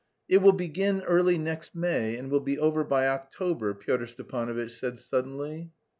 "It 0.27 0.39
will 0.39 0.51
begin 0.53 1.03
early 1.03 1.37
next 1.37 1.75
May 1.75 2.17
and 2.17 2.31
will 2.31 2.39
be 2.39 2.57
over 2.57 2.83
by 2.83 3.07
October," 3.07 3.75
Pyotr 3.75 4.07
Stepanovitch 4.07 4.71
said 4.75 4.97
suddenly. 4.97 5.69